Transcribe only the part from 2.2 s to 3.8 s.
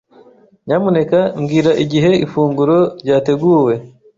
ifunguro ryateguwe.